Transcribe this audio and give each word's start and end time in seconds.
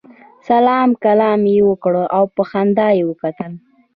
سلام 0.47 0.89
کلام 1.03 1.41
یې 1.53 1.59
وکړ 1.69 1.93
او 2.15 2.23
په 2.35 2.41
خندا 2.49 2.87
یې 2.97 3.03
وکتل. 3.09 3.51